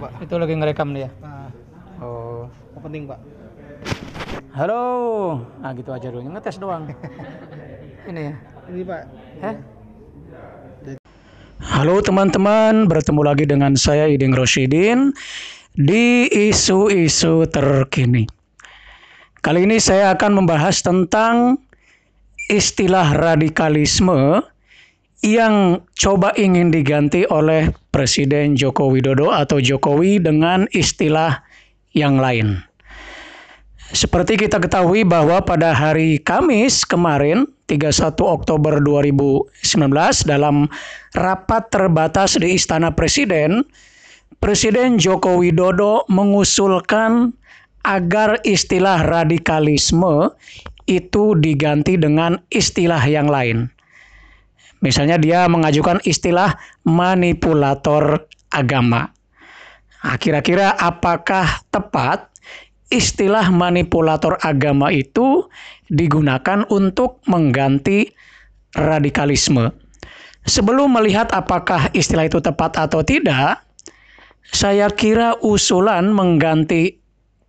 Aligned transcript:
Pak. 0.00 0.10
Itu 0.24 0.34
lagi 0.40 0.54
ngerekam 0.56 0.90
dia. 0.96 1.08
Nah, 1.22 1.52
Oh. 2.00 2.48
yang 2.72 2.82
penting 2.82 3.02
pak. 3.04 3.20
Halo. 4.56 4.82
Nah 5.60 5.70
gitu 5.76 5.92
aja 5.92 6.08
dulu. 6.08 6.24
Ngetes 6.26 6.56
doang. 6.56 6.88
Ini 8.08 8.20
ya. 8.32 8.34
Ini 8.72 8.80
pak. 8.88 9.02
Hah? 9.44 9.56
Halo 11.60 12.00
teman-teman, 12.00 12.88
bertemu 12.88 13.20
lagi 13.20 13.44
dengan 13.44 13.76
saya 13.76 14.08
Iding 14.08 14.32
Roshidin 14.32 15.12
di 15.76 16.24
isu-isu 16.28 17.44
terkini. 17.48 18.24
Kali 19.40 19.64
ini 19.64 19.80
saya 19.80 20.12
akan 20.12 20.44
membahas 20.44 20.80
tentang 20.84 21.60
istilah 22.48 23.12
radikalisme 23.16 24.44
yang 25.20 25.84
coba 26.00 26.32
ingin 26.36 26.72
diganti 26.72 27.28
oleh 27.28 27.68
Presiden 27.92 28.56
Joko 28.56 28.88
Widodo 28.88 29.28
atau 29.28 29.60
Jokowi 29.60 30.16
dengan 30.20 30.64
istilah 30.72 31.44
yang 31.92 32.16
lain. 32.16 32.64
Seperti 33.90 34.38
kita 34.38 34.62
ketahui 34.62 35.02
bahwa 35.02 35.42
pada 35.42 35.74
hari 35.74 36.22
Kamis 36.22 36.86
kemarin 36.86 37.42
31 37.66 38.14
Oktober 38.22 38.78
2019 38.78 39.50
dalam 40.30 40.70
rapat 41.18 41.74
terbatas 41.74 42.38
di 42.38 42.54
Istana 42.54 42.94
Presiden, 42.94 43.66
Presiden 44.38 44.96
Joko 44.96 45.42
Widodo 45.42 46.06
mengusulkan 46.06 47.34
agar 47.82 48.38
istilah 48.46 49.02
radikalisme 49.04 50.32
itu 50.86 51.34
diganti 51.34 51.98
dengan 51.98 52.38
istilah 52.54 53.02
yang 53.02 53.26
lain. 53.26 53.68
Misalnya 54.80 55.20
dia 55.20 55.44
mengajukan 55.44 56.00
istilah 56.08 56.56
manipulator 56.88 58.24
agama. 58.48 59.12
Nah, 60.00 60.16
kira-kira 60.16 60.72
apakah 60.72 61.60
tepat 61.68 62.32
istilah 62.88 63.52
manipulator 63.52 64.40
agama 64.40 64.88
itu 64.88 65.44
digunakan 65.92 66.64
untuk 66.72 67.20
mengganti 67.28 68.08
radikalisme? 68.72 69.68
Sebelum 70.48 70.96
melihat 70.96 71.28
apakah 71.36 71.92
istilah 71.92 72.24
itu 72.24 72.40
tepat 72.40 72.80
atau 72.80 73.04
tidak, 73.04 73.60
saya 74.48 74.88
kira 74.88 75.36
usulan 75.44 76.08
mengganti 76.08 76.96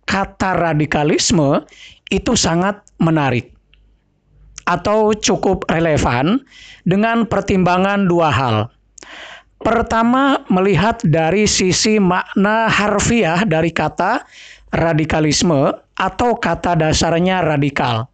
kata 0.04 0.60
radikalisme 0.60 1.64
itu 2.12 2.36
sangat 2.36 2.84
menarik 3.00 3.51
atau 4.72 5.12
cukup 5.12 5.68
relevan 5.68 6.40
dengan 6.88 7.28
pertimbangan 7.28 8.08
dua 8.08 8.32
hal. 8.32 8.56
Pertama, 9.62 10.42
melihat 10.50 10.98
dari 11.06 11.46
sisi 11.46 12.00
makna 12.02 12.66
harfiah 12.66 13.46
dari 13.46 13.70
kata 13.70 14.26
radikalisme 14.74 15.70
atau 15.94 16.34
kata 16.34 16.74
dasarnya 16.74 17.44
radikal. 17.44 18.10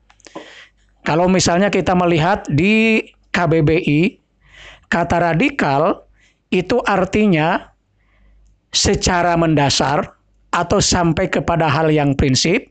Kalau 1.07 1.25
misalnya 1.25 1.73
kita 1.73 1.97
melihat 1.97 2.45
di 2.53 3.01
KBBI, 3.33 4.21
kata 4.93 5.33
radikal 5.33 6.05
itu 6.53 6.85
artinya 6.85 7.73
secara 8.69 9.33
mendasar 9.41 10.05
atau 10.53 10.85
sampai 10.85 11.33
kepada 11.33 11.65
hal 11.65 11.89
yang 11.89 12.13
prinsip, 12.13 12.69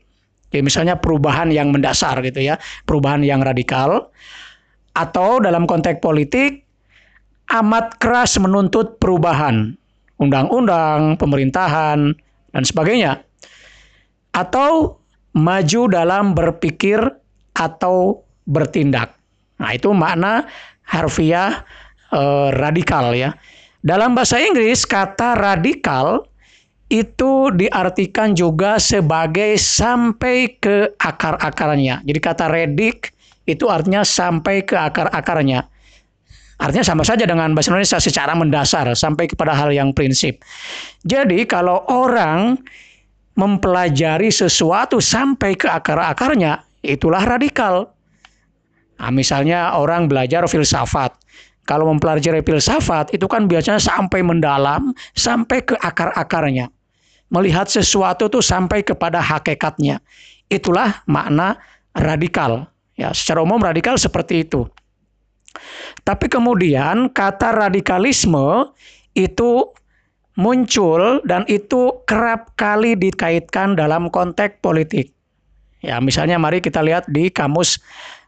ya 0.54 0.60
misalnya 0.64 0.96
perubahan 0.98 1.52
yang 1.52 1.70
mendasar 1.74 2.20
gitu 2.24 2.40
ya, 2.40 2.56
perubahan 2.88 3.20
yang 3.24 3.44
radikal, 3.44 4.10
atau 4.96 5.38
dalam 5.38 5.68
konteks 5.68 6.02
politik 6.02 6.64
amat 7.48 7.96
keras 8.02 8.36
menuntut 8.36 9.00
perubahan 9.00 9.78
undang-undang, 10.18 11.14
pemerintahan, 11.16 12.12
dan 12.52 12.62
sebagainya. 12.66 13.22
Atau 14.34 14.98
maju 15.32 15.82
dalam 15.88 16.34
berpikir 16.34 16.98
atau 17.54 18.22
bertindak. 18.46 19.14
Nah, 19.58 19.74
itu 19.74 19.90
makna 19.94 20.46
harfiah 20.86 21.62
eh, 22.10 22.48
radikal 22.54 23.14
ya. 23.14 23.34
Dalam 23.82 24.18
bahasa 24.18 24.42
Inggris 24.42 24.82
kata 24.82 25.38
radikal 25.38 26.26
itu 26.88 27.52
diartikan 27.52 28.32
juga 28.32 28.80
sebagai 28.80 29.60
sampai 29.60 30.56
ke 30.56 30.96
akar-akarnya. 30.96 32.00
Jadi 32.04 32.18
kata 32.20 32.48
redik 32.48 33.12
itu 33.44 33.68
artinya 33.68 34.04
sampai 34.04 34.64
ke 34.64 34.76
akar-akarnya. 34.76 35.68
Artinya 36.58 36.82
sama 36.82 37.06
saja 37.06 37.22
dengan 37.22 37.54
bahasa 37.54 37.70
Indonesia 37.70 38.02
secara 38.02 38.34
mendasar 38.34 38.90
sampai 38.96 39.30
kepada 39.30 39.54
hal 39.54 39.70
yang 39.70 39.94
prinsip. 39.94 40.42
Jadi 41.06 41.46
kalau 41.46 41.86
orang 41.86 42.58
mempelajari 43.38 44.34
sesuatu 44.34 44.98
sampai 44.98 45.54
ke 45.54 45.70
akar-akarnya, 45.70 46.66
itulah 46.82 47.22
radikal. 47.22 47.94
Nah, 48.98 49.14
misalnya 49.14 49.78
orang 49.78 50.10
belajar 50.10 50.42
filsafat. 50.50 51.14
Kalau 51.62 51.86
mempelajari 51.86 52.42
filsafat 52.42 53.14
itu 53.14 53.30
kan 53.30 53.46
biasanya 53.46 53.78
sampai 53.78 54.26
mendalam, 54.26 54.90
sampai 55.14 55.62
ke 55.62 55.78
akar-akarnya. 55.78 56.66
Melihat 57.28 57.68
sesuatu 57.68 58.32
itu 58.32 58.40
sampai 58.40 58.80
kepada 58.80 59.20
hakikatnya. 59.20 60.00
Itulah 60.48 61.04
makna 61.04 61.60
radikal. 61.92 62.72
Ya, 62.96 63.12
secara 63.12 63.44
umum 63.44 63.60
radikal 63.60 64.00
seperti 64.00 64.48
itu. 64.48 64.66
Tapi 66.02 66.26
kemudian 66.26 67.12
kata 67.12 67.52
radikalisme 67.52 68.72
itu 69.12 69.70
muncul 70.38 71.20
dan 71.26 71.42
itu 71.50 72.00
kerap 72.06 72.54
kali 72.54 72.94
dikaitkan 72.94 73.74
dalam 73.76 74.08
konteks 74.08 74.62
politik. 74.64 75.12
Ya, 75.84 76.02
misalnya 76.02 76.40
mari 76.40 76.58
kita 76.58 76.82
lihat 76.82 77.06
di 77.10 77.30
kamus 77.30 77.78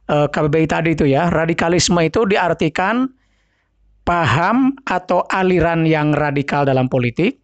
eh, 0.07 0.29
KBBI 0.31 0.67
tadi 0.71 0.91
itu 0.95 1.07
ya, 1.09 1.31
radikalisme 1.33 1.99
itu 2.05 2.27
diartikan 2.27 3.11
paham 4.07 4.75
atau 4.87 5.23
aliran 5.31 5.87
yang 5.87 6.15
radikal 6.15 6.67
dalam 6.67 6.91
politik 6.91 7.39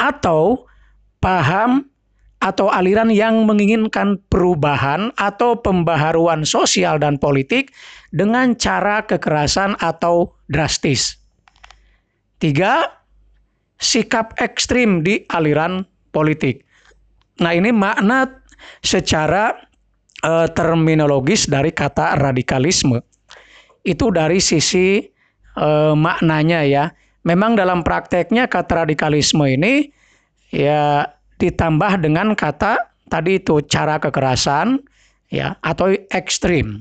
atau 0.00 0.64
paham 1.20 1.84
atau 2.40 2.72
aliran 2.72 3.12
yang 3.12 3.44
menginginkan 3.44 4.16
perubahan 4.32 5.12
atau 5.20 5.60
pembaharuan 5.60 6.48
sosial 6.48 6.96
dan 6.96 7.20
politik 7.20 7.76
dengan 8.16 8.56
cara 8.56 9.04
kekerasan 9.04 9.76
atau 9.84 10.32
drastis. 10.48 11.20
Tiga, 12.40 12.88
sikap 13.76 14.32
ekstrim 14.40 15.04
di 15.04 15.28
aliran 15.28 15.84
politik. 16.16 16.64
Nah, 17.44 17.52
ini 17.52 17.68
makna 17.76 18.24
secara 18.80 19.52
eh, 20.24 20.48
terminologis 20.56 21.44
dari 21.44 21.68
kata 21.76 22.16
radikalisme. 22.16 23.04
Itu 23.84 24.08
dari 24.08 24.40
sisi 24.40 25.04
eh, 25.60 25.94
maknanya 25.96 26.64
ya. 26.64 26.84
Memang 27.26 27.56
dalam 27.56 27.84
prakteknya 27.84 28.48
kata 28.48 28.86
radikalisme 28.86 29.44
ini 29.44 29.92
ya 30.50 31.04
ditambah 31.36 32.00
dengan 32.00 32.32
kata 32.32 32.90
tadi 33.12 33.40
itu 33.40 33.60
cara 33.68 34.00
kekerasan 34.00 34.80
ya 35.28 35.56
atau 35.60 35.92
ekstrim. 36.12 36.80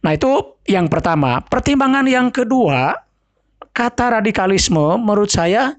Nah, 0.00 0.16
itu 0.16 0.56
yang 0.64 0.88
pertama. 0.88 1.44
Pertimbangan 1.44 2.08
yang 2.08 2.32
kedua, 2.32 2.96
kata 3.76 4.22
radikalisme 4.22 4.96
menurut 4.96 5.28
saya 5.28 5.76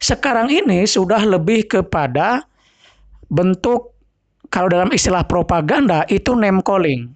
sekarang 0.00 0.50
ini 0.50 0.88
sudah 0.88 1.22
lebih 1.22 1.68
kepada 1.68 2.48
bentuk 3.30 3.94
kalau 4.50 4.66
dalam 4.66 4.90
istilah 4.90 5.22
propaganda 5.22 6.02
itu 6.10 6.34
name 6.34 6.58
calling, 6.66 7.14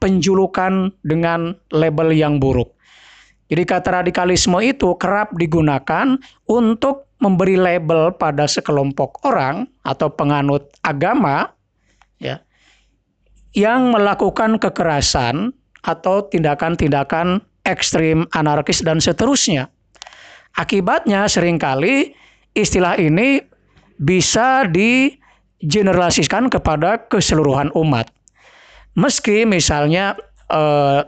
penjulukan 0.00 0.88
dengan 1.04 1.52
label 1.68 2.16
yang 2.16 2.40
buruk. 2.40 2.72
Jadi 3.52 3.62
kata 3.68 4.00
radikalisme 4.00 4.56
itu 4.64 4.96
kerap 4.96 5.36
digunakan 5.36 6.16
untuk 6.48 7.12
memberi 7.20 7.56
label 7.60 8.12
pada 8.16 8.48
sekelompok 8.48 9.24
orang 9.24 9.68
atau 9.84 10.08
penganut 10.12 10.68
agama 10.84 11.52
ya 12.20 12.40
yang 13.54 13.94
melakukan 13.94 14.58
kekerasan 14.58 15.54
atau 15.84 16.26
tindakan-tindakan 16.32 17.44
ekstrim, 17.68 18.26
anarkis 18.34 18.82
dan 18.82 18.98
seterusnya. 18.98 19.70
Akibatnya 20.58 21.28
sering 21.30 21.60
kali 21.60 22.16
istilah 22.58 22.98
ini 22.98 23.42
bisa 23.98 24.66
digeneralisasikan 24.70 26.50
kepada 26.50 26.98
keseluruhan 27.10 27.70
umat. 27.78 28.10
Meski 28.94 29.46
misalnya 29.46 30.18
eh, 30.50 31.02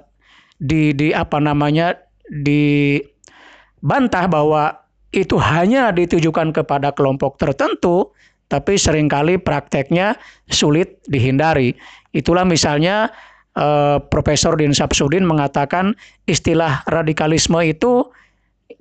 di 0.58 0.94
di 0.96 1.12
apa 1.12 1.38
namanya 1.38 2.05
dibantah 2.30 4.24
bahwa 4.26 4.82
itu 5.14 5.38
hanya 5.40 5.94
ditujukan 5.94 6.52
kepada 6.52 6.92
kelompok 6.92 7.38
tertentu, 7.40 8.12
tapi 8.46 8.76
sering 8.78 9.08
kali 9.08 9.38
prakteknya 9.40 10.18
sulit 10.50 11.00
dihindari. 11.08 11.74
Itulah 12.12 12.44
misalnya 12.44 13.10
eh, 13.56 13.98
Profesor 14.12 14.54
Din 14.58 14.76
Sapsudin 14.76 15.24
mengatakan 15.24 15.94
istilah 16.28 16.82
radikalisme 16.90 17.58
itu 17.64 18.06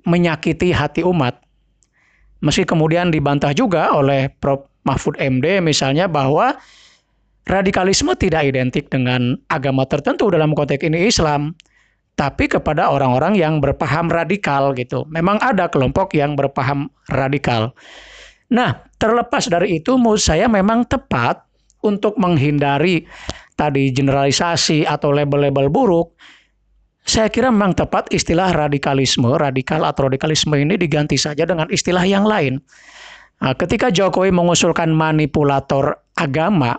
menyakiti 0.06 0.70
hati 0.70 1.02
umat. 1.02 1.42
Meski 2.44 2.68
kemudian 2.68 3.10
dibantah 3.10 3.50
juga 3.56 3.90
oleh 3.94 4.30
Prof. 4.38 4.66
Mahfud 4.86 5.18
MD 5.18 5.58
misalnya 5.58 6.06
bahwa 6.06 6.54
radikalisme 7.50 8.14
tidak 8.14 8.46
identik 8.46 8.86
dengan 8.86 9.34
agama 9.50 9.82
tertentu 9.90 10.30
dalam 10.30 10.54
konteks 10.54 10.86
ini 10.86 11.10
Islam, 11.10 11.58
tapi 12.16 12.48
kepada 12.48 12.88
orang-orang 12.88 13.36
yang 13.36 13.60
berpaham 13.60 14.08
radikal 14.08 14.72
gitu. 14.72 15.04
Memang 15.12 15.36
ada 15.44 15.68
kelompok 15.68 16.16
yang 16.16 16.32
berpaham 16.32 16.88
radikal. 17.12 17.76
Nah, 18.48 18.88
terlepas 18.96 19.52
dari 19.52 19.78
itu 19.78 20.00
menurut 20.00 20.22
saya 20.24 20.48
memang 20.48 20.88
tepat 20.88 21.44
untuk 21.84 22.16
menghindari 22.16 23.04
tadi 23.52 23.92
generalisasi 23.92 24.88
atau 24.88 25.12
label-label 25.12 25.68
buruk 25.68 26.16
saya 27.06 27.30
kira 27.30 27.54
memang 27.54 27.70
tepat 27.78 28.10
istilah 28.10 28.50
radikalisme, 28.50 29.30
radikal 29.38 29.86
atau 29.86 30.10
radikalisme 30.10 30.58
ini 30.58 30.74
diganti 30.74 31.14
saja 31.14 31.46
dengan 31.46 31.70
istilah 31.70 32.02
yang 32.02 32.26
lain. 32.26 32.58
Nah, 33.38 33.54
ketika 33.54 33.94
Jokowi 33.94 34.34
mengusulkan 34.34 34.90
manipulator 34.90 36.02
agama, 36.18 36.74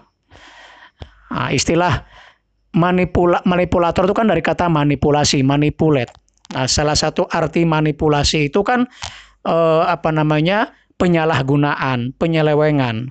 nah, 1.32 1.48
istilah 1.48 2.04
manipula, 2.78 3.42
manipulator 3.44 4.06
itu 4.06 4.14
kan 4.14 4.30
dari 4.30 4.46
kata 4.46 4.70
manipulasi, 4.70 5.42
manipulate. 5.42 6.14
Nah, 6.54 6.70
salah 6.70 6.96
satu 6.96 7.28
arti 7.28 7.66
manipulasi 7.68 8.48
itu 8.48 8.62
kan 8.62 8.86
eh, 9.44 9.84
apa 9.84 10.14
namanya 10.14 10.72
penyalahgunaan, 11.02 12.16
penyelewengan. 12.16 13.10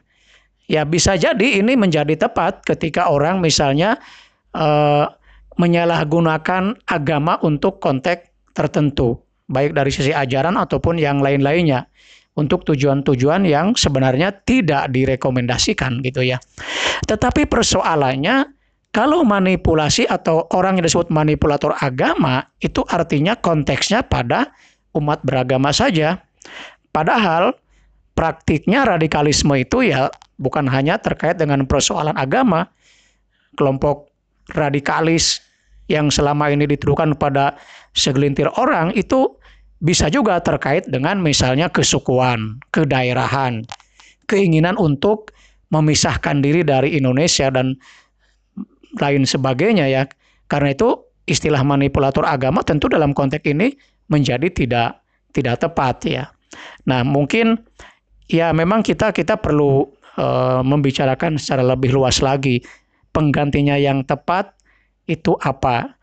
Ya 0.67 0.83
bisa 0.83 1.15
jadi 1.15 1.63
ini 1.63 1.79
menjadi 1.79 2.15
tepat 2.17 2.63
ketika 2.63 3.11
orang 3.11 3.43
misalnya 3.43 3.99
eh, 4.55 5.05
menyalahgunakan 5.59 6.79
agama 6.87 7.37
untuk 7.43 7.83
konteks 7.83 8.55
tertentu, 8.57 9.21
baik 9.51 9.77
dari 9.77 9.93
sisi 9.93 10.13
ajaran 10.17 10.57
ataupun 10.57 10.97
yang 10.97 11.21
lain-lainnya 11.21 11.85
untuk 12.37 12.69
tujuan-tujuan 12.69 13.49
yang 13.49 13.73
sebenarnya 13.73 14.33
tidak 14.45 14.93
direkomendasikan 14.93 16.05
gitu 16.05 16.25
ya. 16.25 16.37
Tetapi 17.09 17.49
persoalannya 17.49 18.56
kalau 18.95 19.27
manipulasi 19.27 20.09
atau 20.09 20.49
orang 20.57 20.81
yang 20.81 20.89
disebut 20.89 21.13
manipulator 21.13 21.77
agama 21.85 22.47
itu 22.65 22.81
artinya 22.89 23.37
konteksnya 23.37 24.01
pada 24.01 24.53
umat 24.97 25.21
beragama 25.21 25.69
saja. 25.71 26.17
Padahal 26.91 27.53
praktiknya 28.17 28.89
radikalisme 28.89 29.53
itu 29.61 29.93
ya 29.93 30.09
bukan 30.41 30.65
hanya 30.65 30.97
terkait 30.97 31.37
dengan 31.37 31.69
persoalan 31.69 32.17
agama. 32.17 32.73
Kelompok 33.57 34.09
radikalis 34.57 35.45
yang 35.93 36.09
selama 36.09 36.49
ini 36.53 36.65
dituduhkan 36.65 37.17
pada 37.17 37.57
segelintir 37.97 38.49
orang 38.57 38.93
itu 38.97 39.33
bisa 39.85 40.09
juga 40.09 40.41
terkait 40.41 40.89
dengan 40.89 41.21
misalnya 41.21 41.69
kesukuan, 41.69 42.61
kedaerahan, 42.73 43.65
keinginan 44.29 44.77
untuk 44.81 45.37
memisahkan 45.69 46.41
diri 46.41 46.65
dari 46.65 46.97
Indonesia 46.97 47.53
dan 47.53 47.77
lain 48.97 49.23
sebagainya 49.25 49.87
ya. 49.89 50.03
Karena 50.47 50.73
itu 50.73 51.03
istilah 51.27 51.61
manipulator 51.67 52.23
agama 52.23 52.63
tentu 52.63 52.87
dalam 52.87 53.11
konteks 53.11 53.45
ini 53.47 53.75
menjadi 54.07 54.47
tidak 54.51 55.03
tidak 55.35 55.61
tepat 55.61 55.97
ya. 56.07 56.25
Nah, 56.87 57.03
mungkin 57.03 57.59
ya 58.31 58.55
memang 58.55 58.81
kita 58.81 59.11
kita 59.11 59.37
perlu 59.37 59.91
uh, 60.17 60.63
membicarakan 60.63 61.37
secara 61.37 61.67
lebih 61.67 61.93
luas 61.93 62.23
lagi 62.23 62.63
penggantinya 63.11 63.77
yang 63.77 64.07
tepat 64.07 64.55
itu 65.11 65.35
apa. 65.43 65.95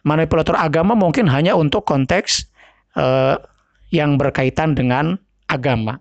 Manipulator 0.00 0.56
agama 0.56 0.96
mungkin 0.96 1.28
hanya 1.28 1.52
untuk 1.52 1.84
konteks 1.84 2.48
uh, 2.96 3.36
yang 3.92 4.16
berkaitan 4.16 4.72
dengan 4.72 5.20
agama. 5.52 6.00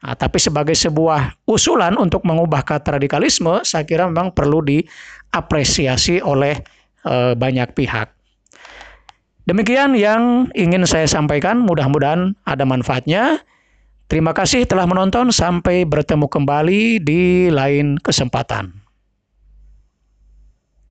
Nah, 0.00 0.16
tapi 0.16 0.40
sebagai 0.40 0.72
sebuah 0.72 1.44
usulan 1.44 1.92
untuk 2.00 2.24
mengubah 2.24 2.64
kata 2.64 2.96
radikalisme, 2.96 3.60
saya 3.68 3.84
kira 3.84 4.08
memang 4.08 4.32
perlu 4.32 4.64
diapresiasi 4.64 6.24
oleh 6.24 6.56
uh, 7.04 7.36
banyak 7.36 7.76
pihak. 7.76 8.08
Demikian 9.44 9.92
yang 9.98 10.48
ingin 10.56 10.88
saya 10.88 11.04
sampaikan, 11.04 11.60
mudah-mudahan 11.60 12.32
ada 12.48 12.64
manfaatnya. 12.64 13.44
Terima 14.08 14.32
kasih 14.32 14.64
telah 14.64 14.88
menonton, 14.88 15.28
sampai 15.30 15.84
bertemu 15.84 16.26
kembali 16.26 17.02
di 17.04 17.52
lain 17.52 18.00
kesempatan. 18.00 18.72